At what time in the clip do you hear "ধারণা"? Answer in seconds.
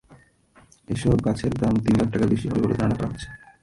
2.79-2.95